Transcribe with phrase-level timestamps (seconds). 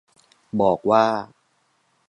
[0.61, 1.05] บอกว่า